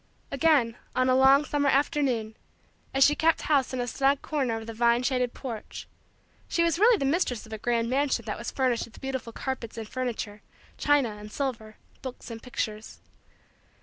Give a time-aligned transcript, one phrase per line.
[0.31, 2.35] Again, on a long summer afternoon,
[2.91, 5.87] as she kept house in a snug corner of the vine shaded porch,
[6.47, 9.77] she was really the mistress of a grand mansion that was furnished with beautiful carpets
[9.77, 10.41] and furniture,
[10.75, 12.99] china and silver, books and pictures.